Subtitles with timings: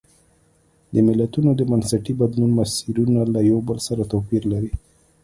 [0.93, 4.73] د ملتونو د بنسټي بدلون مسیرونه له یو بل سره توپیر لري.